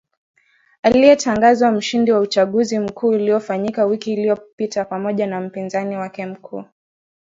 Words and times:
aliyetangazwa 0.83 1.71
mshindi 1.71 2.11
wa 2.11 2.19
uchaguzi 2.19 2.79
mkuu 2.79 3.07
uliofanyika 3.09 3.85
wiki 3.85 4.13
iliyopita 4.13 4.85
pamoja 4.85 5.27
na 5.27 5.41
mpinzani 5.41 5.95
wake 5.97 6.25
mkuu 6.25 6.65